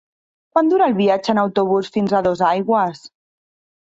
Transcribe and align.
Quant 0.55 0.69
dura 0.71 0.87
el 0.91 0.95
viatge 1.01 1.33
en 1.35 1.41
autobús 1.41 1.91
fins 1.99 2.15
a 2.15 2.23
Dosaigües? 2.29 3.05